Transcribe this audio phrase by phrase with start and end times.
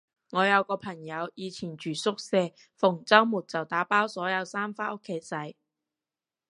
[0.31, 5.55] 我有個朋友以前住宿舍，逢周末就打包所有衫返屋企洗